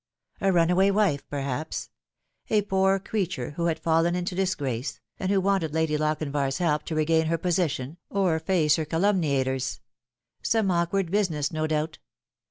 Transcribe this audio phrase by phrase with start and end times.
[0.41, 1.91] A runaway wife, perhaps;
[2.49, 6.95] a poor creature who had fallen into disgrace, and who wanted Lady Lochinvar's help to
[6.95, 9.79] regain her position, or face her calumniators.
[10.41, 11.99] Some awkward business, no doubt.